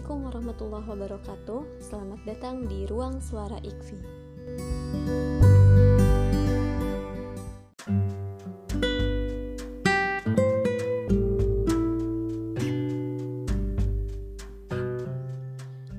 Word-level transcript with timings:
Assalamualaikum 0.00 0.32
warahmatullahi 0.32 0.88
wabarakatuh. 0.96 1.60
Selamat 1.76 2.24
datang 2.24 2.64
di 2.64 2.88
Ruang 2.88 3.20
Suara 3.20 3.60
IKFI. 3.60 4.00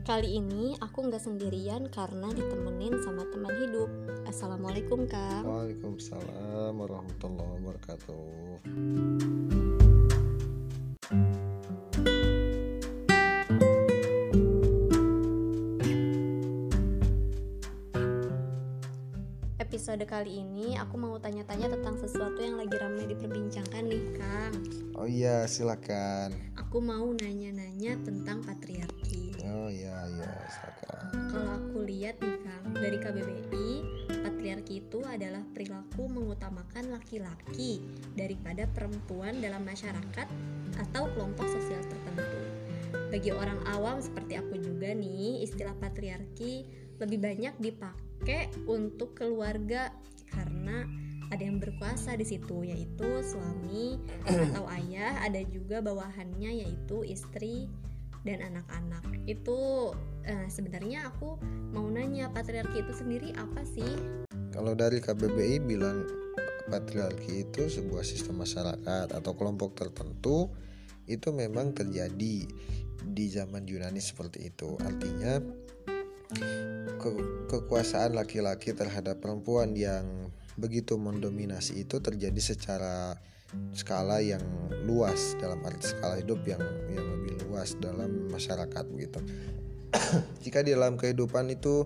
Kali 0.01 0.29
ini 0.33 0.73
aku 0.81 1.05
nggak 1.05 1.21
sendirian 1.21 1.85
karena 1.93 2.33
ditemenin 2.33 2.97
sama 3.05 3.21
teman 3.29 3.53
hidup. 3.53 3.85
Assalamualaikum 4.25 5.05
Kang. 5.05 5.45
Waalaikumsalam 5.45 6.73
warahmatullahi 6.73 7.53
wabarakatuh. 7.53 8.65
Episode 19.81 20.05
kali 20.05 20.45
ini 20.45 20.77
aku 20.77 20.93
mau 20.93 21.17
tanya-tanya 21.17 21.73
tentang 21.73 21.97
sesuatu 21.97 22.37
yang 22.37 22.53
lagi 22.53 22.77
ramai 22.77 23.01
diperbincangkan 23.17 23.89
nih 23.89 24.05
Kang. 24.13 24.53
Oh 24.93 25.09
iya, 25.09 25.49
silakan. 25.49 26.37
Aku 26.53 26.85
mau 26.85 27.09
nanya-nanya 27.17 27.97
tentang 28.05 28.45
patriarki. 28.45 29.41
Oh 29.41 29.73
iya, 29.73 30.05
iya, 30.05 30.29
silakan. 30.53 31.33
Kalau 31.33 31.51
aku 31.57 31.77
lihat 31.81 32.21
nih 32.21 32.37
Kang, 32.45 32.77
dari 32.77 32.97
KBBI, 33.01 33.69
patriarki 34.21 34.85
itu 34.85 35.01
adalah 35.01 35.41
perilaku 35.49 36.05
mengutamakan 36.05 36.93
laki-laki 36.93 37.81
daripada 38.13 38.69
perempuan 38.69 39.41
dalam 39.41 39.65
masyarakat 39.65 40.29
atau 40.77 41.09
kelompok 41.17 41.49
sosial 41.49 41.81
tertentu. 41.89 42.37
Bagi 43.09 43.33
orang 43.33 43.57
awam 43.65 43.97
seperti 43.97 44.37
aku 44.37 44.61
juga 44.61 44.93
nih, 44.93 45.41
istilah 45.41 45.73
patriarki 45.81 46.69
lebih 47.01 47.17
banyak 47.17 47.57
dipakai 47.57 48.10
untuk 48.69 49.17
keluarga 49.17 49.91
karena 50.31 50.85
ada 51.31 51.43
yang 51.47 51.63
berkuasa 51.63 52.19
di 52.19 52.27
situ 52.27 52.67
yaitu 52.67 53.07
suami 53.23 53.95
atau 54.27 54.67
ayah, 54.77 55.23
ada 55.23 55.39
juga 55.47 55.79
bawahannya 55.79 56.67
yaitu 56.67 57.07
istri 57.07 57.71
dan 58.27 58.43
anak-anak. 58.43 59.03
Itu 59.25 59.91
eh, 60.27 60.47
sebenarnya 60.51 61.07
aku 61.07 61.39
mau 61.71 61.87
nanya 61.87 62.29
patriarki 62.29 62.83
itu 62.83 62.93
sendiri 62.93 63.31
apa 63.39 63.63
sih? 63.63 63.87
Kalau 64.51 64.75
dari 64.75 64.99
KBBI 64.99 65.63
bilang 65.63 66.03
patriarki 66.67 67.47
itu 67.47 67.71
sebuah 67.71 68.03
sistem 68.03 68.43
masyarakat 68.43 69.15
atau 69.15 69.31
kelompok 69.33 69.79
tertentu 69.79 70.51
itu 71.07 71.31
memang 71.31 71.71
terjadi 71.71 72.47
di 73.01 73.25
zaman 73.31 73.65
Yunani 73.65 74.03
seperti 74.03 74.51
itu. 74.53 74.77
Artinya 74.83 75.41
ke- 77.01 77.47
kekuasaan 77.49 78.15
laki-laki 78.15 78.71
terhadap 78.71 79.19
perempuan 79.19 79.73
yang 79.75 80.05
begitu 80.59 80.99
mendominasi 80.99 81.81
itu 81.87 81.97
terjadi 82.03 82.37
secara 82.37 83.17
skala 83.75 84.23
yang 84.23 84.43
luas 84.87 85.35
dalam 85.39 85.59
arti 85.67 85.91
skala 85.91 86.19
hidup 86.19 86.39
yang 86.47 86.61
yang 86.91 87.03
lebih 87.03 87.35
luas 87.47 87.75
dalam 87.79 88.31
masyarakat 88.31 88.83
begitu. 88.91 89.19
Jika 90.43 90.63
di 90.63 90.71
dalam 90.71 90.95
kehidupan 90.95 91.51
itu 91.51 91.83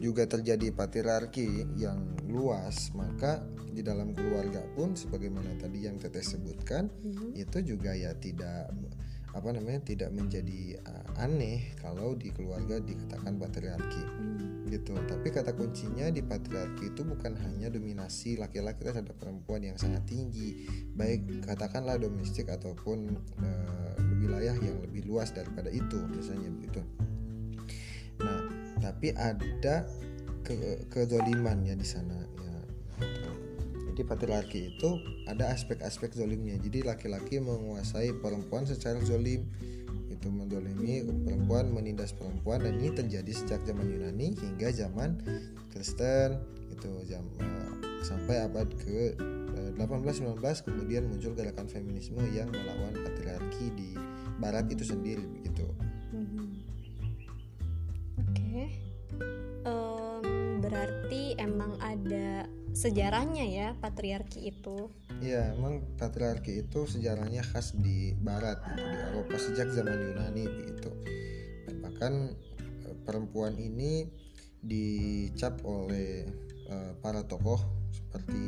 juga 0.00 0.24
terjadi 0.24 0.72
patriarki 0.72 1.76
yang 1.76 2.16
luas, 2.28 2.92
maka 2.96 3.44
di 3.70 3.80
dalam 3.80 4.12
keluarga 4.12 4.60
pun 4.74 4.96
sebagaimana 4.96 5.56
tadi 5.60 5.86
yang 5.86 5.96
Teteh 5.96 6.24
sebutkan 6.24 6.88
Mhm. 6.90 7.38
itu 7.38 7.76
juga 7.76 7.94
ya 7.94 8.12
tidak 8.16 8.72
apa 9.30 9.48
namanya 9.54 9.80
tidak 9.86 10.10
menjadi 10.10 10.82
uh, 10.82 11.22
aneh 11.22 11.74
kalau 11.78 12.18
di 12.18 12.34
keluarga 12.34 12.82
dikatakan 12.82 13.38
patriarki. 13.38 14.02
Hmm. 14.02 14.66
gitu. 14.70 14.94
Tapi 14.94 15.34
kata 15.34 15.50
kuncinya 15.58 16.06
di 16.14 16.22
patriarki 16.22 16.94
itu 16.94 17.02
bukan 17.02 17.34
hanya 17.42 17.70
dominasi 17.74 18.38
laki-laki 18.38 18.86
terhadap 18.86 19.18
perempuan 19.18 19.66
yang 19.66 19.74
sangat 19.74 20.06
tinggi. 20.06 20.66
Baik 20.94 21.42
katakanlah 21.42 21.98
domestik 21.98 22.46
ataupun 22.46 23.18
uh, 23.42 23.94
wilayah 24.22 24.54
yang 24.62 24.78
lebih 24.82 25.10
luas 25.10 25.34
daripada 25.34 25.70
itu 25.74 25.98
misalnya 26.14 26.50
begitu. 26.54 26.80
Nah 28.22 28.40
tapi 28.78 29.12
ada 29.14 29.86
ke 30.46 30.88
kezoliman 30.88 31.62
ya 31.66 31.76
di 31.76 31.84
sana 31.84 32.16
ya 32.40 32.56
jadi 33.90 34.06
patriarki 34.06 34.60
itu 34.78 35.02
ada 35.26 35.50
aspek-aspek 35.50 36.14
zolimnya. 36.14 36.54
Jadi 36.62 36.86
laki-laki 36.86 37.42
menguasai 37.42 38.14
perempuan 38.22 38.62
secara 38.62 39.02
zolim. 39.02 39.50
Itu 40.06 40.30
mendolimi 40.30 41.02
perempuan 41.26 41.74
menindas 41.74 42.14
perempuan 42.14 42.62
dan 42.62 42.78
ini 42.78 42.94
terjadi 42.94 43.32
sejak 43.34 43.66
zaman 43.66 43.90
Yunani 43.90 44.38
hingga 44.38 44.70
zaman 44.70 45.18
Kristen. 45.74 46.38
Itu 46.70 47.02
jam 47.10 47.26
eh, 47.42 47.70
sampai 48.06 48.46
abad 48.46 48.70
ke 48.78 49.18
eh, 49.18 49.70
18-19 49.74 50.38
kemudian 50.38 51.10
muncul 51.10 51.34
gerakan 51.34 51.66
feminisme 51.66 52.22
yang 52.30 52.46
melawan 52.52 52.94
patriarki 52.94 53.74
di 53.74 53.90
barat 54.38 54.70
itu 54.72 54.86
sendiri 54.86 55.24
begitu 55.24 55.68
sejarahnya 62.80 63.44
ya 63.44 63.68
patriarki 63.76 64.48
itu. 64.48 64.88
Ya, 65.20 65.52
emang 65.52 65.84
patriarki 66.00 66.64
itu 66.64 66.88
sejarahnya 66.88 67.44
khas 67.44 67.76
di 67.76 68.16
barat 68.16 68.56
di 68.72 68.80
Eropa 68.80 69.36
sejak 69.36 69.68
zaman 69.68 70.00
Yunani 70.00 70.48
begitu. 70.48 70.88
Bahkan 71.84 72.12
eh, 72.88 72.96
perempuan 73.04 73.60
ini 73.60 74.08
dicap 74.64 75.60
oleh 75.68 76.24
eh, 76.72 76.92
para 77.04 77.20
tokoh 77.28 77.60
seperti 77.92 78.40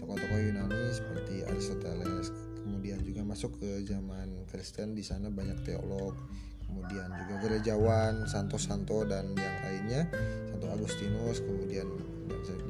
tokoh-tokoh 0.00 0.40
Yunani 0.40 0.88
seperti 0.96 1.44
Aristoteles, 1.44 2.32
kemudian 2.64 3.04
juga 3.04 3.28
masuk 3.28 3.60
ke 3.60 3.84
zaman 3.84 4.48
Kristen 4.48 4.96
di 4.96 5.04
sana 5.04 5.28
banyak 5.28 5.68
teolog, 5.68 6.16
kemudian 6.64 7.12
juga 7.12 7.34
gerejawan, 7.44 8.24
santo-santo 8.24 9.04
dan 9.04 9.36
yang 9.36 9.56
lainnya, 9.68 10.02
Santo 10.48 10.66
Agustinus, 10.72 11.44
kemudian 11.44 11.86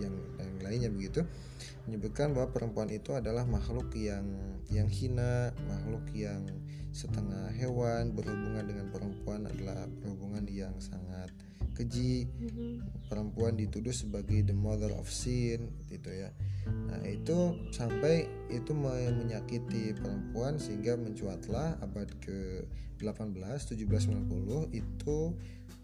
yang 0.02 0.14
lainnya 0.62 0.92
begitu 0.92 1.24
menyebutkan 1.88 2.36
bahwa 2.36 2.52
perempuan 2.52 2.92
itu 2.92 3.16
adalah 3.16 3.42
makhluk 3.48 3.90
yang 3.96 4.24
yang 4.70 4.86
hina, 4.86 5.50
makhluk 5.66 6.04
yang 6.14 6.44
setengah 6.90 7.50
hewan, 7.54 8.14
berhubungan 8.14 8.66
dengan 8.66 8.86
perempuan 8.90 9.46
adalah 9.46 9.86
berhubungan 10.02 10.46
yang 10.50 10.74
sangat 10.78 11.30
keji. 11.74 12.28
Mhm. 12.28 13.08
Perempuan 13.08 13.56
dituduh 13.56 13.94
sebagai 13.94 14.44
the 14.44 14.54
mother 14.54 14.92
of 14.94 15.08
sin 15.08 15.70
gitu 15.88 16.10
ya. 16.12 16.30
Nah, 16.68 17.00
itu 17.08 17.56
sampai 17.72 18.28
itu 18.52 18.76
me- 18.76 19.10
menyakiti 19.16 19.96
perempuan 19.96 20.60
sehingga 20.60 20.94
mencuatlah 21.00 21.80
abad 21.80 22.10
ke-18 22.20 23.56
1790 23.64 24.68
itu 24.76 25.18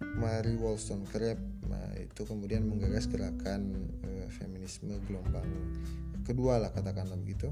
Mary 0.01 0.55
Wollstonecraft 0.57 1.45
nah 1.67 1.91
itu 1.99 2.23
kemudian 2.23 2.65
menggagas 2.67 3.11
gerakan 3.11 3.75
eh, 4.07 4.29
feminisme 4.31 4.95
gelombang 5.09 5.47
kedua 6.27 6.59
lah 6.59 6.71
katakanlah 6.71 7.19
begitu 7.19 7.51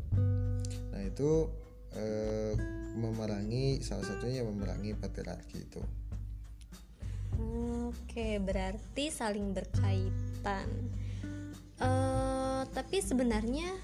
nah 0.92 1.02
itu 1.02 1.50
eh, 1.94 2.54
memerangi 2.94 3.82
salah 3.82 4.06
satunya 4.06 4.46
memerangi 4.46 4.94
patriarki 4.98 5.58
itu 5.60 5.82
Oke, 7.34 8.38
berarti 8.38 9.10
saling 9.10 9.50
berkaitan. 9.58 10.70
Eh, 11.82 12.62
tapi 12.70 13.02
sebenarnya 13.02 13.74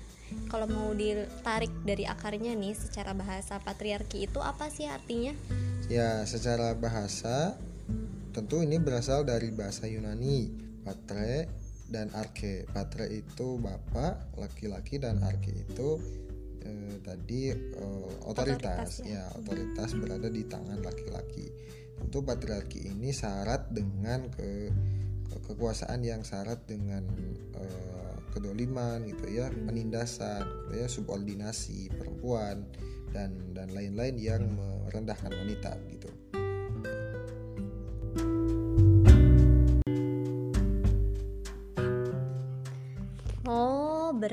kalau 0.46 0.70
mau 0.70 0.94
ditarik 0.94 1.74
dari 1.82 2.06
akarnya 2.06 2.54
nih 2.54 2.78
secara 2.78 3.10
bahasa 3.10 3.58
patriarki 3.58 4.30
itu 4.30 4.38
apa 4.38 4.70
sih 4.70 4.86
artinya? 4.86 5.34
ya 5.90 6.22
secara 6.22 6.70
bahasa 6.78 7.58
tentu 8.30 8.62
ini 8.62 8.78
berasal 8.78 9.26
dari 9.26 9.50
bahasa 9.50 9.86
Yunani 9.90 10.50
patre 10.86 11.50
dan 11.90 12.10
arke. 12.14 12.64
Patre 12.70 13.10
itu 13.10 13.58
bapak 13.58 14.38
laki-laki 14.38 15.02
dan 15.02 15.20
arke 15.26 15.50
itu 15.50 15.98
eh, 16.62 16.96
tadi 17.02 17.50
eh, 17.50 18.06
Otoritas, 18.24 18.24
otoritas, 18.24 18.90
ya. 19.04 19.26
ya 19.26 19.38
otoritas 19.38 19.90
berada 19.98 20.28
di 20.30 20.42
tangan 20.46 20.80
laki-laki. 20.80 21.46
Tentu 22.00 22.24
patriarki 22.24 22.88
ini 22.88 23.12
syarat 23.12 23.68
dengan 23.74 24.30
ke, 24.32 24.72
ke- 25.28 25.42
kekuasaan 25.52 26.00
yang 26.00 26.24
syarat 26.24 26.64
dengan 26.64 27.04
eh, 27.58 28.14
kedoliman 28.30 29.02
gitu 29.10 29.26
ya 29.26 29.50
penindasan 29.50 30.46
gitu 30.46 30.72
ya 30.78 30.86
subordinasi 30.86 31.90
perempuan 31.90 32.62
dan 33.10 33.34
dan 33.50 33.74
lain-lain 33.74 34.14
yang 34.22 34.46
merendahkan 34.54 35.34
wanita 35.34 35.74
gitu 35.90 36.06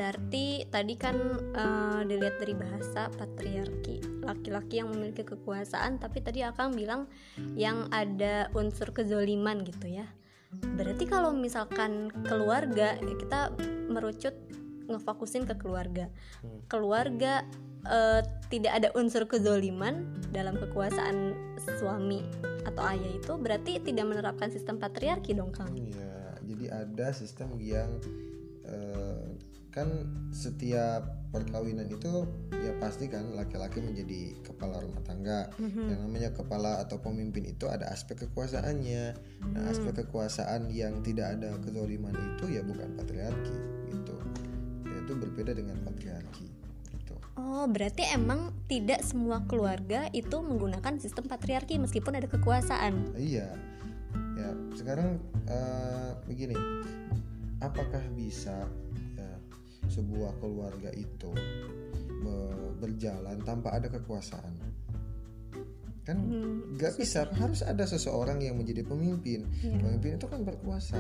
berarti 0.08 0.64
tadi 0.72 0.96
kan 0.96 1.20
eh, 1.52 2.02
dilihat 2.08 2.40
dari 2.40 2.56
bahasa 2.56 3.12
patriarki. 3.12 4.24
laki-laki 4.24 4.80
yang 4.80 4.88
memiliki 4.92 5.24
kekuasaan 5.24 6.00
tapi 6.00 6.24
tadi 6.24 6.44
Akang 6.44 6.76
bilang 6.76 7.08
yang 7.60 7.92
ada 7.92 8.48
unsur 8.56 8.92
kezoliman 8.96 9.64
gitu 9.68 9.88
ya 9.88 10.08
berarti 10.76 11.08
kalau 11.08 11.36
misalkan 11.36 12.08
keluarga 12.24 12.96
ya 12.96 13.16
kita 13.20 13.52
merucut 13.88 14.36
ngefokusin 14.88 15.44
ke 15.44 15.56
keluarga 15.60 16.08
Hmm. 16.40 16.60
keluarga 16.68 17.44
eh, 17.84 18.24
tidak 18.48 18.80
ada 18.80 18.90
unsur 18.96 19.28
kezoliman 19.28 20.08
dalam 20.32 20.56
kekuasaan 20.56 21.36
suami 21.80 22.24
atau 22.64 22.84
ayah 22.84 23.12
itu 23.12 23.34
berarti 23.36 23.80
tidak 23.80 24.08
menerapkan 24.08 24.52
sistem 24.52 24.76
patriarki 24.80 25.36
dong 25.36 25.52
Kang 25.56 25.72
Iya, 25.72 26.36
jadi 26.44 26.66
ada 26.84 27.12
sistem 27.16 27.56
yang 27.60 27.96
eh, 28.68 29.28
kan 29.72 29.88
setiap 30.34 31.18
perkawinan 31.30 31.92
itu 31.92 32.26
ya 32.50 32.72
pasti 32.80 33.12
kan 33.12 33.36
laki-laki 33.36 33.84
menjadi 33.84 34.34
kepala 34.42 34.82
rumah 34.82 35.04
tangga. 35.04 35.52
Yang 35.60 36.00
namanya 36.02 36.30
kepala 36.34 36.82
atau 36.82 36.98
pemimpin 37.04 37.46
itu 37.46 37.68
ada 37.68 37.92
aspek 37.92 38.28
kekuasaannya. 38.28 39.04
Nah, 39.54 39.64
aspek 39.70 40.04
kekuasaan 40.06 40.72
yang 40.72 41.04
tidak 41.04 41.38
ada 41.38 41.56
kezoliman 41.62 42.16
itu 42.16 42.58
ya 42.58 42.62
bukan 42.64 42.96
patriarki 42.96 43.58
gitu. 43.92 44.16
Ya, 44.88 44.98
itu 45.04 45.14
berbeda 45.14 45.52
dengan 45.54 45.78
patriarki 45.84 46.48
gitu. 46.96 47.16
Oh, 47.38 47.70
berarti 47.70 48.08
emang 48.10 48.56
tidak 48.66 49.04
semua 49.06 49.46
keluarga 49.46 50.10
itu 50.16 50.42
menggunakan 50.42 50.98
sistem 50.98 51.30
patriarki 51.30 51.78
meskipun 51.78 52.18
ada 52.18 52.28
kekuasaan. 52.32 53.14
Iya. 53.20 53.52
Ya, 54.38 54.50
sekarang 54.74 55.22
eh, 55.46 56.12
begini. 56.26 56.56
Apakah 57.58 58.06
bisa 58.14 58.70
sebuah 59.90 60.38
keluarga 60.40 60.92
itu 60.94 61.32
be- 62.24 62.76
berjalan 62.80 63.42
tanpa 63.44 63.76
ada 63.76 63.88
kekuasaan? 63.90 64.54
Kan 66.08 66.24
Hmm, 66.24 66.80
nggak 66.80 66.96
bisa, 66.96 67.28
harus 67.36 67.68
ada 67.68 67.84
seseorang 67.84 68.40
yang 68.40 68.56
menjadi 68.56 68.88
pemimpin. 68.88 69.44
Iya. 69.60 69.76
Pemimpin 69.76 70.16
itu 70.16 70.28
kan 70.32 70.40
berkuasa. 70.48 70.96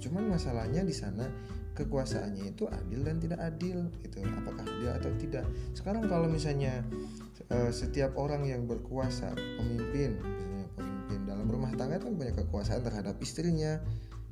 Cuman 0.00 0.32
masalahnya 0.32 0.80
di 0.80 0.96
sana 0.96 1.28
kekuasaannya 1.76 2.56
itu 2.56 2.64
adil 2.64 3.04
dan 3.04 3.20
tidak 3.20 3.40
adil 3.44 3.84
gitu. 4.00 4.24
Apakah 4.24 4.64
adil 4.64 4.90
atau 4.96 5.12
tidak? 5.20 5.44
Sekarang 5.76 6.08
kalau 6.08 6.24
misalnya 6.24 6.80
eh, 7.52 7.68
setiap 7.68 8.16
orang 8.16 8.48
yang 8.48 8.64
berkuasa, 8.64 9.36
pemimpin, 9.36 10.16
misalnya 10.24 10.66
pemimpin 10.72 11.20
dalam 11.28 11.46
rumah 11.52 11.76
tangga 11.76 12.00
kan 12.00 12.16
punya 12.16 12.32
kekuasaan 12.32 12.80
terhadap 12.80 13.20
istrinya. 13.20 13.76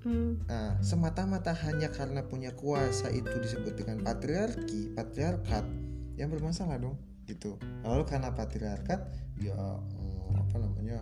Hmm, 0.05 0.45
Nah, 0.45 0.77
semata-mata 0.85 1.57
hanya 1.65 1.89
karena 1.89 2.21
punya 2.21 2.53
kuasa 2.53 3.09
itu 3.09 3.33
disebut 3.41 3.73
dengan 3.73 4.05
patriarki, 4.05 4.93
patriarkat 4.93 5.65
yang 6.21 6.29
bermasalah 6.29 6.77
dong 6.77 7.01
gitu. 7.25 7.57
Lalu 7.81 8.05
karena 8.05 8.29
patriarkat 8.37 9.01
ya 9.41 9.57
eh, 9.57 10.31
apa 10.37 10.57
namanya 10.61 11.01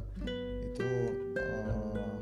itu 0.62 0.90
eh, 1.34 2.16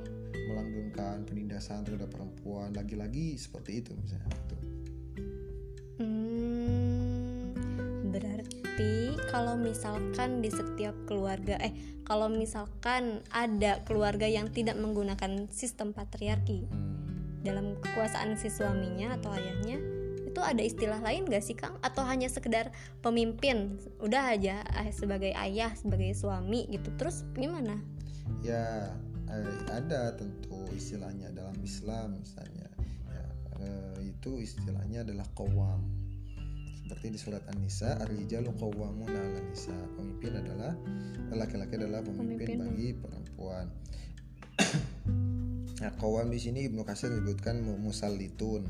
melanggengkan 0.48 1.28
penindasan 1.28 1.84
terhadap 1.84 2.08
perempuan 2.08 2.72
lagi-lagi 2.72 3.36
seperti 3.36 3.84
itu 3.84 3.92
misalnya. 4.00 4.32
Gitu. 4.32 4.56
Kalau 9.30 9.54
misalkan 9.54 10.42
di 10.42 10.50
setiap 10.50 10.92
keluarga 11.06 11.54
eh 11.62 11.70
kalau 12.02 12.26
misalkan 12.26 13.22
ada 13.30 13.78
keluarga 13.86 14.26
yang 14.26 14.50
tidak 14.50 14.74
menggunakan 14.74 15.46
sistem 15.54 15.94
patriarki 15.94 16.66
Hmm. 16.66 17.46
dalam 17.46 17.78
kekuasaan 17.78 18.36
si 18.36 18.50
suaminya 18.50 19.16
atau 19.16 19.30
ayahnya 19.32 19.78
itu 20.26 20.38
ada 20.38 20.62
istilah 20.62 21.02
lain 21.02 21.26
gak 21.26 21.42
sih 21.42 21.58
Kang? 21.58 21.74
Atau 21.82 22.06
hanya 22.06 22.30
sekedar 22.30 22.70
pemimpin? 23.02 23.82
Udah 23.98 24.30
aja 24.30 24.62
eh, 24.62 24.94
sebagai 24.94 25.34
ayah 25.34 25.74
sebagai 25.74 26.14
suami 26.14 26.70
gitu 26.70 26.90
terus 26.94 27.26
gimana? 27.34 27.78
Ya 28.46 28.94
eh, 29.26 29.56
ada 29.70 30.14
tentu 30.14 30.70
istilahnya 30.74 31.34
dalam 31.34 31.58
Islam 31.66 32.18
misalnya. 32.22 32.70
Ya, 33.10 33.26
eh, 33.58 34.10
itu 34.10 34.38
istilahnya 34.38 35.02
adalah 35.02 35.26
qawwam 35.34 35.99
seperti 36.90 37.14
di 37.14 37.20
surat 37.22 37.46
An-Nisa 37.46 38.02
ar-rijalu 38.02 38.50
qawwamun 38.58 39.06
'ala 39.06 39.38
nisa 39.46 39.70
pemimpin 39.94 40.34
adalah 40.34 40.74
laki-laki 41.30 41.78
adalah 41.78 42.02
pemimpin, 42.02 42.50
Pemimpin. 42.50 42.66
bagi 42.66 42.88
perempuan. 42.98 43.66
Nah 45.80 45.96
qawwam 45.96 46.28
di 46.28 46.36
sini 46.36 46.66
Ibnu 46.68 46.84
Katsir 46.84 47.08
menyebutkan 47.08 47.62
mu- 47.64 47.78
musallitun. 47.80 48.66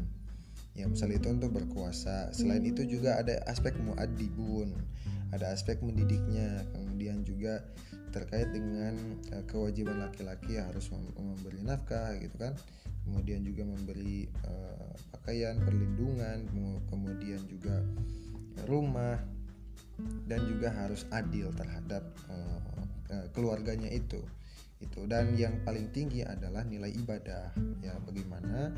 Ya 0.79 0.87
musallitun 0.87 1.43
itu 1.43 1.49
berkuasa. 1.51 2.31
Selain 2.31 2.63
itu 2.63 2.87
juga 2.87 3.19
ada 3.19 3.41
aspek 3.51 3.75
muadibun 3.83 4.71
ada 5.31 5.55
aspek 5.55 5.79
mendidiknya 5.83 6.67
kemudian 6.75 7.23
juga 7.23 7.63
terkait 8.11 8.51
dengan 8.51 8.95
eh, 9.31 9.45
kewajiban 9.47 10.03
laki-laki 10.03 10.59
harus 10.59 10.91
mem- 10.91 11.15
memberi 11.17 11.61
nafkah 11.63 12.19
gitu 12.19 12.37
kan. 12.37 12.55
Kemudian 13.07 13.43
juga 13.47 13.65
memberi 13.65 14.27
eh, 14.27 14.91
pakaian 15.15 15.57
perlindungan 15.63 16.47
kemu- 16.51 16.83
kemudian 16.91 17.41
juga 17.47 17.83
rumah 18.67 19.19
dan 20.27 20.41
juga 20.49 20.73
harus 20.75 21.07
adil 21.15 21.55
terhadap 21.55 22.03
eh, 22.31 23.27
keluarganya 23.31 23.89
itu. 23.91 24.21
Itu. 24.81 25.05
Dan 25.05 25.37
yang 25.37 25.61
paling 25.63 25.93
tinggi 25.93 26.25
adalah 26.25 26.65
nilai 26.65 26.91
ibadah 26.91 27.53
ya. 27.85 27.95
Bagaimana 28.03 28.73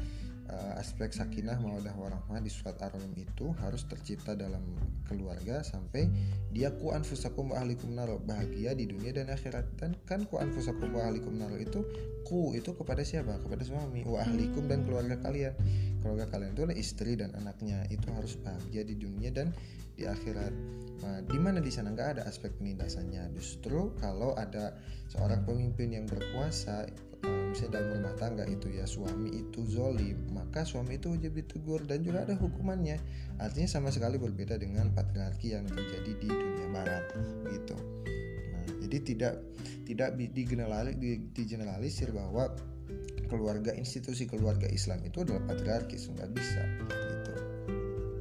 eh, 0.49 0.81
aspek 0.81 1.15
sakinah 1.15 1.59
mawadah 1.61 1.95
warahmah 1.95 2.41
di 2.43 2.51
surat 2.51 2.79
ar-rum 2.83 3.13
itu 3.15 3.55
harus 3.63 3.87
tercipta 3.87 4.35
dalam 4.35 4.63
keluarga 5.07 5.61
sampai 5.61 6.09
dia 6.53 6.73
ku 6.73 6.93
anfusakum 6.93 7.53
wa 7.53 7.61
ahlikum 7.61 7.93
nar 7.93 8.09
bahagia 8.23 8.73
di 8.73 8.89
dunia 8.89 9.13
dan 9.13 9.29
akhirat. 9.29 9.77
Dan 9.77 9.97
kan 10.09 10.25
ku 10.27 10.41
anfusakum 10.41 10.93
wa 10.93 11.05
ahlikum 11.05 11.37
nar 11.37 11.53
itu 11.61 11.85
ku 12.25 12.57
itu 12.57 12.73
kepada 12.73 13.05
siapa? 13.05 13.37
Kepada 13.41 13.63
suami. 13.65 14.05
Wa 14.05 14.25
ahlikum 14.25 14.69
dan 14.69 14.85
keluarga 14.89 15.21
kalian. 15.21 15.55
Keluarga 16.01 16.27
kalian 16.33 16.57
itu 16.57 16.63
istri 16.77 17.17
dan 17.17 17.37
anaknya. 17.37 17.85
Itu 17.93 18.09
harus 18.17 18.37
bahagia 18.41 18.83
di 18.89 18.97
dunia 18.97 19.31
dan 19.33 19.53
di 19.97 20.09
akhirat. 20.09 20.53
Nah, 21.03 21.19
di 21.27 21.39
mana 21.39 21.59
di 21.61 21.69
sana? 21.69 21.93
Nggak 21.93 22.09
ada 22.19 22.23
aspek 22.25 22.55
penindasannya. 22.57 23.33
Justru 23.37 23.93
kalau 24.01 24.33
ada 24.39 24.77
seorang 25.13 25.45
pemimpin 25.45 25.93
yang 25.93 26.07
berkuasa 26.09 26.89
misalnya 27.23 27.79
dalam 27.79 27.89
rumah 28.01 28.15
tangga 28.17 28.45
itu 28.49 28.73
ya 28.73 28.89
suami 28.89 29.29
itu 29.45 29.61
zolim 29.69 30.17
maka 30.33 30.65
suami 30.65 30.97
itu 30.97 31.13
wajib 31.13 31.37
ditegur 31.37 31.85
dan 31.85 32.01
juga 32.01 32.25
ada 32.25 32.35
hukumannya 32.35 32.97
artinya 33.37 33.69
sama 33.69 33.93
sekali 33.93 34.17
berbeda 34.17 34.57
dengan 34.57 34.89
patriarki 34.97 35.53
yang 35.53 35.69
terjadi 35.69 36.13
di 36.17 36.29
dunia 36.33 36.69
barat 36.73 37.05
gitu 37.53 37.77
nah 38.57 38.65
jadi 38.89 38.97
tidak 39.05 39.35
tidak 39.85 40.17
di- 40.17 40.33
digenerali- 40.33 40.97
di- 40.97 41.29
digeneralisir 41.37 42.09
bahwa 42.17 42.49
keluarga 43.29 43.77
institusi 43.77 44.25
keluarga 44.25 44.69
Islam 44.69 45.05
itu 45.05 45.21
adalah 45.25 45.45
patriarkis 45.49 46.09
nggak 46.09 46.31
bisa 46.33 46.63
gitu 46.81 47.33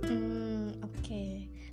Hmm, 0.01 0.75
oke. 0.83 1.23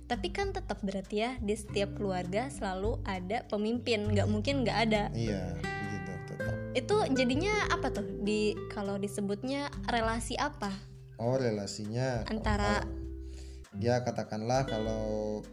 Tapi 0.07 0.27
kan 0.31 0.55
tetap 0.55 0.79
berarti 0.79 1.21
ya 1.21 1.35
di 1.43 1.53
setiap 1.57 1.97
keluarga 1.97 2.47
selalu 2.47 2.97
ada 3.03 3.43
pemimpin, 3.51 4.09
nggak 4.09 4.27
mungkin 4.31 4.63
nggak 4.63 4.77
ada. 4.89 5.03
iya 5.11 5.53
Itu 6.77 7.01
jadinya 7.13 7.69
apa 7.73 7.89
tuh? 7.89 8.05
Di 8.21 8.53
kalau 8.69 9.01
disebutnya 9.01 9.73
relasi 9.89 10.37
apa? 10.37 10.69
Oh 11.19 11.35
relasinya 11.35 12.23
antara 12.31 12.85
oh, 12.85 13.81
ya 13.81 14.01
katakanlah 14.05 14.63
kalau 14.69 15.43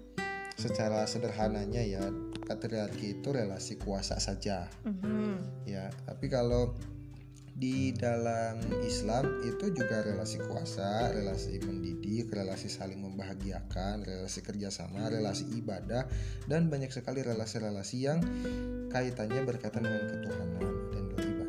secara 0.56 1.04
sederhananya 1.04 1.84
ya 1.84 2.00
patriarki 2.46 3.20
itu 3.20 3.28
relasi 3.34 3.76
kuasa 3.76 4.16
saja. 4.22 4.70
Mhm. 4.86 5.66
ya 5.66 5.90
tapi 6.06 6.30
kalau 6.30 6.72
di 7.56 7.96
dalam 7.96 8.60
Islam 8.84 9.40
itu 9.40 9.72
juga 9.72 10.04
relasi 10.04 10.36
kuasa, 10.44 11.08
relasi 11.08 11.56
mendidik, 11.64 12.28
relasi 12.28 12.68
saling 12.68 13.00
membahagiakan, 13.00 14.04
relasi 14.04 14.44
kerjasama, 14.44 15.08
relasi 15.08 15.48
ibadah, 15.56 16.04
dan 16.44 16.68
banyak 16.68 16.92
sekali 16.92 17.24
relasi-relasi 17.24 17.96
yang 17.96 18.20
kaitannya 18.92 19.40
berkaitan 19.48 19.88
dengan 19.88 20.04
ketuhanan 20.04 20.75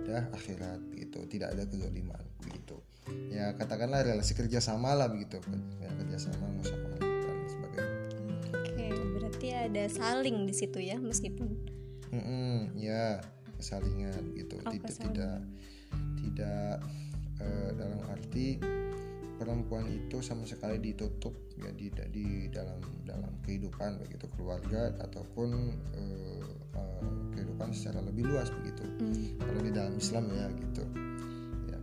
ibadah 0.08 0.32
akhirat 0.32 0.80
gitu. 0.96 1.20
Tidak 1.28 1.52
ada 1.52 1.68
kezaliman 1.68 2.24
begitu. 2.40 2.80
Ya 3.28 3.52
katakanlah 3.60 4.08
relasi 4.08 4.32
kerjasama 4.32 4.96
lah 4.96 5.12
begitu, 5.12 5.40
ya, 5.84 5.92
kerjasama 6.00 6.48
musyawarah 6.56 7.00
dan 7.00 7.38
sebagainya. 7.52 8.00
Oke, 8.56 8.88
berarti 9.20 9.48
ada 9.52 9.84
saling 9.92 10.48
di 10.48 10.56
situ 10.56 10.80
ya 10.80 10.96
meskipun 10.96 11.52
Mm-mm, 12.08 12.72
ya 12.80 13.20
kesalingan 13.60 14.32
gitu 14.36 14.56
Oh, 14.64 14.72
tidak 14.72 14.92
kesalingan. 14.96 15.12
tidak 15.12 15.36
tidak 16.24 16.74
eh, 17.44 17.70
dalam 17.76 18.00
arti 18.08 18.48
perempuan 19.36 19.88
itu 19.92 20.24
sama 20.24 20.48
sekali 20.48 20.80
ditutup 20.80 21.36
ya 21.60 21.72
di, 21.76 21.92
di 22.12 22.26
dalam 22.48 22.80
dalam 23.04 23.32
kehidupan 23.44 24.00
begitu 24.04 24.28
keluarga 24.36 24.96
ataupun 25.04 25.50
kehidupan 25.96 26.27
secara 27.78 28.02
lebih 28.02 28.26
luas 28.26 28.50
begitu. 28.50 28.82
Hmm. 28.82 29.38
kalau 29.38 29.62
di 29.62 29.72
dalam 29.72 29.94
Islam 29.94 30.24
ya 30.34 30.48
gitu. 30.58 30.84
Ya. 31.70 31.80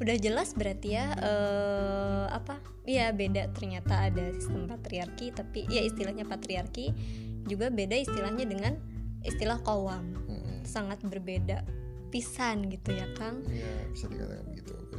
Udah 0.00 0.16
jelas 0.16 0.56
berarti 0.56 0.88
ya 0.96 1.12
eh, 1.20 2.24
apa? 2.32 2.56
Iya 2.88 3.12
beda. 3.12 3.52
Ternyata 3.52 4.08
ada 4.08 4.32
sistem 4.32 4.64
patriarki 4.64 5.36
tapi 5.36 5.68
ya 5.68 5.84
istilahnya 5.84 6.24
patriarki 6.24 6.96
juga 7.44 7.68
beda 7.68 8.00
istilahnya 8.00 8.48
dengan 8.48 8.80
istilah 9.20 9.60
kawam. 9.60 10.16
Mm-mm. 10.16 10.64
sangat 10.64 11.02
berbeda 11.04 11.66
pisan 12.08 12.72
gitu 12.72 12.96
ya 12.96 13.04
Kang. 13.20 13.44
Ya 13.52 13.68
bisa 13.92 14.08
dikatakan 14.08 14.48
begitu 14.48 14.72
beda 14.72 14.90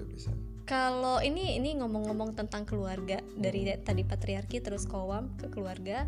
kalau 0.72 1.20
ini 1.20 1.60
ini 1.60 1.76
ngomong-ngomong 1.76 2.32
tentang 2.32 2.64
keluarga 2.64 3.20
dari 3.36 3.68
tadi 3.84 4.08
patriarki 4.08 4.64
terus 4.64 4.88
kawam 4.88 5.36
ke 5.36 5.52
keluarga 5.52 6.08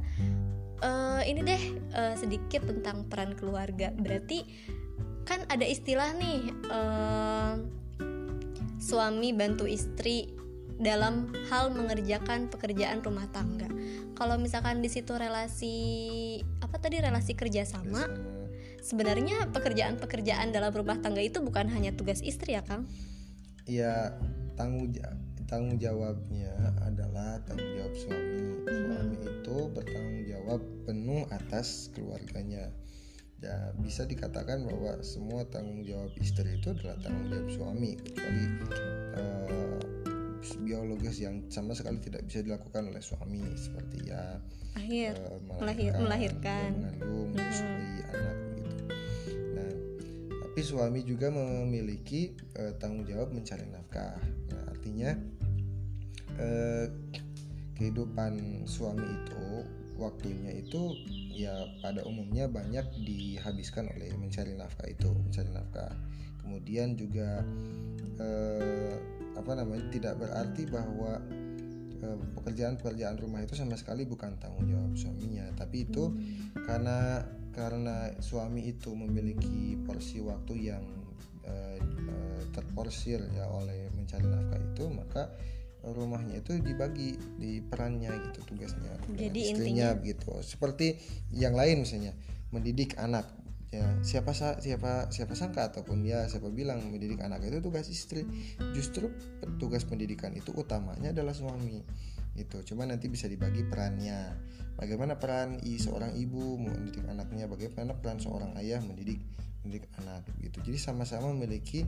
eh, 0.84 1.22
ini 1.32 1.42
deh 1.42 1.64
eh, 1.96 2.16
sedikit 2.20 2.68
tentang 2.68 3.08
peran 3.08 3.34
keluarga. 3.40 3.90
Berarti 3.96 4.44
kan 5.24 5.48
ada 5.48 5.64
istilah 5.64 6.12
nih 6.20 6.40
eh, 6.52 7.54
suami 8.84 9.32
bantu 9.32 9.64
istri 9.64 10.28
dalam 10.84 11.32
hal 11.48 11.72
mengerjakan 11.72 12.52
pekerjaan 12.52 13.00
rumah 13.00 13.30
tangga. 13.32 13.72
Kalau 14.14 14.36
misalkan 14.36 14.84
di 14.84 14.92
situ 14.92 15.16
relasi 15.16 15.76
apa 16.60 16.76
tadi 16.78 17.00
relasi 17.00 17.34
kerjasama? 17.34 18.04
Sebenarnya 18.84 19.48
pekerjaan-pekerjaan 19.56 20.52
dalam 20.52 20.76
rumah 20.76 21.00
tangga 21.00 21.24
itu 21.24 21.40
bukan 21.40 21.72
hanya 21.72 21.96
tugas 21.96 22.20
istri 22.20 22.60
ya 22.60 22.62
kang? 22.68 22.84
Ya 23.64 24.12
tanggung 24.60 24.92
ja- 24.92 25.16
tanggung 25.46 25.78
jawabnya 25.78 26.54
adalah 26.82 27.40
tanggung 27.48 27.72
jawab 27.78 27.96
suami. 27.96 28.42
Suami 28.66 29.18
itu 29.22 29.58
bertanggung 29.72 30.24
jawab 30.26 30.62
penuh 30.86 31.24
atas 31.30 31.92
keluarganya. 31.94 32.72
Ya 33.44 33.76
bisa 33.76 34.08
dikatakan 34.08 34.64
bahwa 34.64 35.04
semua 35.04 35.44
tanggung 35.52 35.84
jawab 35.84 36.16
istri 36.16 36.58
itu 36.58 36.72
adalah 36.72 36.96
tanggung 37.04 37.28
jawab 37.28 37.50
suami. 37.52 37.92
Kecuali 38.00 38.44
eh, 39.20 39.80
biologis 40.64 41.24
yang 41.24 41.44
sama 41.48 41.72
sekali 41.72 42.00
tidak 42.04 42.28
bisa 42.28 42.44
dilakukan 42.44 42.92
oleh 42.92 43.00
suami 43.00 43.40
seperti 43.56 44.12
ya 44.12 44.40
akhir 44.76 45.16
eh, 45.16 45.40
Melahir- 45.60 45.96
melahirkan. 45.96 46.70
ya, 46.72 46.76
mengandung 46.76 47.30
menyusui 47.32 48.04
anak 48.12 48.38
tapi 50.54 50.70
suami 50.70 51.02
juga 51.02 51.34
memiliki 51.34 52.30
eh, 52.62 52.78
tanggung 52.78 53.10
jawab 53.10 53.34
mencari 53.34 53.66
nafkah. 53.74 54.22
Nah, 54.54 54.70
artinya 54.70 55.18
eh, 56.38 56.86
kehidupan 57.74 58.62
suami 58.70 59.02
itu 59.02 59.66
waktunya 59.98 60.54
itu 60.54 60.94
ya 61.34 61.58
pada 61.82 62.06
umumnya 62.06 62.46
banyak 62.46 62.86
dihabiskan 63.02 63.90
oleh 63.98 64.14
mencari 64.14 64.54
nafkah 64.54 64.86
itu 64.94 65.10
mencari 65.10 65.50
nafkah. 65.50 65.90
Kemudian 66.46 67.02
juga 67.02 67.42
eh, 68.22 68.94
apa 69.34 69.58
namanya 69.58 69.90
tidak 69.90 70.22
berarti 70.22 70.70
bahwa 70.70 71.18
eh, 71.98 72.18
pekerjaan-pekerjaan 72.38 73.18
rumah 73.18 73.42
itu 73.42 73.58
sama 73.58 73.74
sekali 73.74 74.06
bukan 74.06 74.38
tanggung 74.38 74.70
jawab 74.70 74.94
suaminya. 74.94 75.50
Tapi 75.58 75.90
itu 75.90 76.14
karena 76.70 77.26
karena 77.54 78.12
suami 78.18 78.66
itu 78.66 78.92
memiliki 78.98 79.78
porsi 79.86 80.20
waktu 80.20 80.54
yang 80.74 80.84
eh, 81.46 81.78
terporsir 82.50 83.22
ya 83.38 83.46
oleh 83.54 83.94
mencari 83.94 84.26
nafkah 84.26 84.60
itu 84.60 84.86
maka 84.90 85.24
rumahnya 85.84 86.40
itu 86.40 86.56
dibagi 86.64 87.20
di 87.36 87.60
perannya 87.60 88.10
gitu 88.32 88.56
tugasnya. 88.56 88.96
Jadi 89.20 89.40
istrinya 89.52 89.92
begitu. 89.92 90.32
Seperti 90.40 90.96
yang 91.36 91.54
lain 91.54 91.84
misalnya 91.84 92.16
mendidik 92.56 92.96
anak. 92.96 93.28
Ya 93.74 93.90
siapa 94.06 94.32
siapa 94.38 95.10
siapa 95.10 95.34
sangka 95.34 95.74
ataupun 95.74 96.06
ya 96.06 96.30
siapa 96.30 96.48
bilang 96.54 96.80
mendidik 96.88 97.20
anak 97.20 97.44
itu 97.44 97.60
tugas 97.60 97.92
istri. 97.92 98.24
Justru 98.72 99.12
tugas 99.60 99.84
pendidikan 99.84 100.32
itu 100.32 100.56
utamanya 100.56 101.12
adalah 101.12 101.36
suami 101.36 101.84
itu 102.34 102.66
cuma 102.66 102.90
nanti 102.90 103.06
bisa 103.10 103.30
dibagi 103.30 103.62
perannya. 103.66 104.34
Bagaimana 104.74 105.22
peran 105.22 105.62
i 105.62 105.78
seorang 105.78 106.18
ibu 106.18 106.58
mendidik 106.58 107.06
anaknya? 107.06 107.46
Bagaimana 107.46 107.94
peran 107.94 108.18
seorang 108.18 108.58
ayah 108.58 108.82
mendidik 108.82 109.22
mendidik 109.62 109.86
anak? 110.02 110.26
Gitu. 110.42 110.58
Jadi 110.66 110.78
sama-sama 110.82 111.30
memiliki 111.30 111.86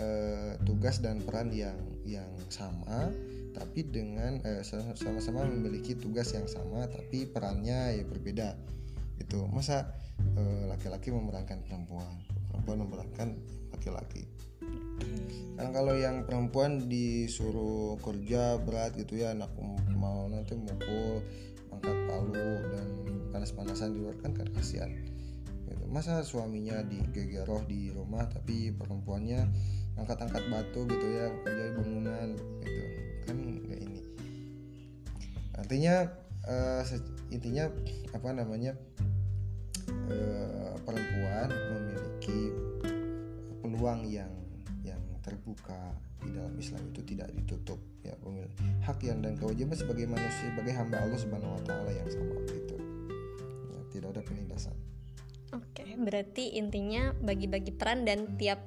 eh, 0.00 0.56
tugas 0.64 1.04
dan 1.04 1.20
peran 1.20 1.52
yang 1.52 1.76
yang 2.08 2.32
sama 2.48 3.12
tapi 3.52 3.84
dengan 3.84 4.40
eh, 4.48 4.64
sama-sama 4.96 5.44
memiliki 5.44 5.92
tugas 5.92 6.32
yang 6.32 6.48
sama 6.48 6.88
tapi 6.88 7.28
perannya 7.28 8.00
ya 8.00 8.04
berbeda. 8.08 8.56
Itu 9.20 9.44
masa 9.52 9.92
eh, 10.32 10.64
laki-laki 10.72 11.12
memerankan 11.12 11.60
perempuan? 11.68 12.16
Perempuan 12.48 12.78
memerankan 12.88 13.28
laki-laki 13.76 14.24
kan 15.56 15.68
kalau 15.70 15.94
yang 15.94 16.26
perempuan 16.26 16.90
disuruh 16.90 18.00
kerja 18.02 18.58
berat 18.62 18.96
gitu 18.98 19.20
ya 19.20 19.36
anak 19.36 19.52
mau 19.94 20.26
nanti 20.26 20.58
mukul 20.58 21.22
angkat 21.70 21.96
palu 22.10 22.50
dan 22.72 22.88
panas-panasan 23.30 23.94
di 23.94 23.98
luar 24.02 24.16
kan 24.20 24.34
kan 24.34 24.48
kasihan. 24.52 24.90
Gitu. 25.70 25.88
masa 25.88 26.20
suaminya 26.24 26.84
digegeroh 26.84 27.64
di 27.64 27.88
rumah 27.94 28.28
tapi 28.28 28.74
perempuannya 28.76 29.48
angkat-angkat 29.96 30.44
batu 30.50 30.84
gitu 30.88 31.06
ya 31.06 31.26
kerja 31.44 31.64
bangunan 31.78 32.28
gitu. 32.60 32.82
Kan 33.28 33.36
nggak 33.40 33.80
ini. 33.80 34.02
Artinya 35.56 35.94
se- 36.82 37.12
intinya 37.30 37.70
apa 38.12 38.28
namanya 38.34 38.74
eh, 40.10 40.74
perempuan 40.82 41.48
memiliki 41.48 42.40
peluang 43.62 44.02
yang 44.10 44.41
terbuka 45.42 45.74
di 46.22 46.30
dalam 46.30 46.54
Islam 46.54 46.86
itu 46.94 47.02
tidak 47.02 47.34
ditutup 47.34 47.82
ya 48.06 48.14
pemil- 48.14 48.46
hak 48.86 49.02
yang 49.02 49.18
dan 49.18 49.34
kewajiban 49.34 49.74
sebagai 49.74 50.06
manusia 50.06 50.54
sebagai 50.54 50.70
hamba 50.70 51.02
Allah 51.02 51.18
Subhanahu 51.18 51.58
Wa 51.58 51.62
Taala 51.66 51.90
yang 51.90 52.06
sama 52.06 52.38
itu 52.46 52.76
ya, 53.66 53.80
tidak 53.90 54.08
ada 54.14 54.22
penindasan. 54.22 54.76
Oke, 55.50 55.82
berarti 55.98 56.54
intinya 56.54 57.10
bagi-bagi 57.18 57.74
peran 57.74 58.06
dan 58.06 58.38
tiap 58.38 58.62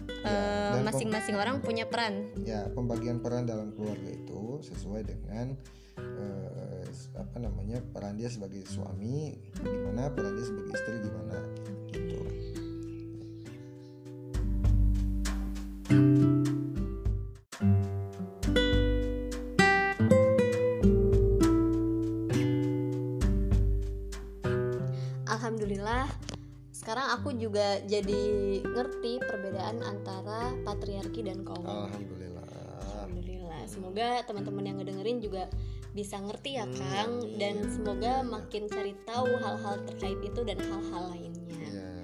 Ya, 0.00 0.32
eh, 0.72 0.80
masing-masing 0.80 1.36
orang 1.36 1.60
punya 1.60 1.84
peran. 1.84 2.32
ya 2.40 2.64
pembagian 2.72 3.20
peran 3.20 3.44
dalam 3.44 3.76
keluarga 3.76 4.08
itu 4.08 4.56
sesuai 4.64 5.04
dengan 5.04 5.52
eh, 6.00 6.84
apa 7.12 7.36
namanya 7.36 7.84
peran 7.84 8.16
dia 8.16 8.32
sebagai 8.32 8.64
suami 8.64 9.36
gimana 9.60 10.08
peran 10.08 10.40
dia 10.40 10.46
sebagai 10.48 10.72
istri 10.72 11.04
gimana 11.04 11.36
gitu. 11.92 12.16
Alhamdulillah, 15.90 16.19
sekarang 26.90 27.22
aku 27.22 27.30
juga 27.38 27.78
jadi 27.86 28.20
ngerti 28.66 29.22
perbedaan 29.22 29.78
antara 29.78 30.50
patriarki 30.66 31.22
dan 31.22 31.46
kaum. 31.46 31.62
alhamdulillah 31.62 32.42
Alhamdulillah. 32.82 33.62
Semoga 33.70 34.26
teman-teman 34.26 34.64
yang 34.66 34.76
ngedengerin 34.82 35.22
juga 35.22 35.46
bisa 35.94 36.18
ngerti 36.18 36.58
ya 36.58 36.66
Hmm, 36.66 36.74
Kang 36.74 37.12
amin. 37.22 37.38
dan 37.38 37.54
semoga 37.70 38.26
makin 38.26 38.66
cari 38.66 38.98
tahu 39.06 39.30
hal-hal 39.38 39.78
terkait 39.86 40.18
itu 40.18 40.40
dan 40.42 40.58
hal-hal 40.58 41.14
lainnya. 41.14 41.62
ya 41.62 41.94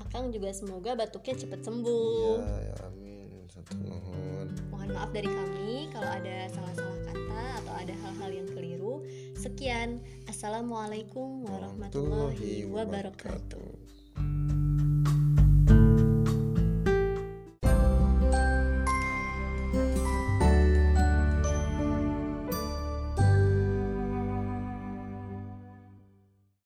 Akang 0.00 0.32
juga 0.32 0.56
semoga 0.56 0.96
batuknya 0.96 1.44
cepat 1.44 1.60
sembuh. 1.60 2.36
ya 2.64 2.74
amin 2.80 3.28
satu 3.52 3.76
nuhun 3.76 4.48
Mohon 4.72 4.88
maaf 4.88 5.12
dari 5.12 5.28
kami 5.28 5.92
kalau 5.92 6.08
ada 6.08 6.48
salah-salah 6.48 6.96
kata 7.12 7.42
atau 7.60 7.74
ada 7.76 7.92
hal-hal 7.92 8.30
yang 8.32 8.48
keliru. 8.48 9.04
Sekian. 9.36 10.00
Assalamualaikum 10.24 11.44
warahmatullahi 11.44 12.64
wabarakatuh 12.72 13.84